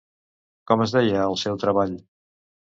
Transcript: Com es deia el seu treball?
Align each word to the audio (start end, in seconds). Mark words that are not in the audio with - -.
Com 0.71 0.81
es 0.85 0.95
deia 0.97 1.27
el 1.27 1.39
seu 1.45 1.61
treball? 1.67 1.97